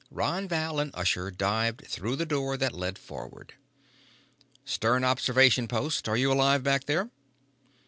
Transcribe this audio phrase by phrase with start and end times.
[0.09, 3.53] Ron Val and Usher dived through the door that led forward.
[4.65, 6.09] "Stern observation post.
[6.09, 7.11] Are you alive back there?"